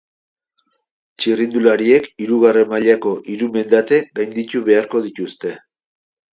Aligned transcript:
Txirrindulariek 1.23 2.09
hirugarren 2.25 2.73
mailako 2.73 3.15
hiru 3.35 3.53
mendate 3.59 4.03
gainditu 4.21 4.65
beharko 4.73 5.07
dituzte. 5.09 5.57